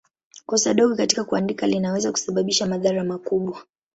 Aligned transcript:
Kosa 0.45 0.73
dogo 0.73 0.95
katika 0.95 1.23
kuandika 1.23 1.67
linaweza 1.67 2.11
kusababisha 2.11 2.65
madhara 2.65 3.03
makubwa. 3.03 3.63